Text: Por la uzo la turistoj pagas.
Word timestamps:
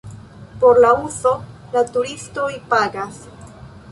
Por 0.61 0.79
la 0.85 0.93
uzo 1.09 1.33
la 1.75 1.83
turistoj 1.97 2.49
pagas. 2.75 3.23